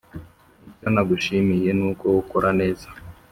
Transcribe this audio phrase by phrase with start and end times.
[0.69, 2.87] Icyo nagushimiye nuko ukora neza